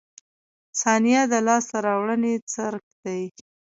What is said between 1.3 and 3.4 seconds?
د لاسته راوړنې څرک دی.